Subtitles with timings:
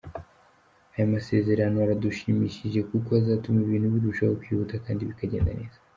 [0.93, 5.77] Aya masezerano aradushimishije kuko azatuma ibintu birushaho kwihuta kandi bikagenda neza.